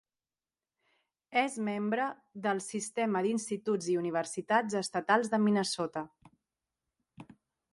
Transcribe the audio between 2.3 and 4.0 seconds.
del sistema d'Instituts i